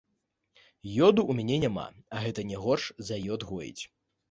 [1.07, 3.79] Ёду ў мяне няма, а гэта не горш за ёд гоіць.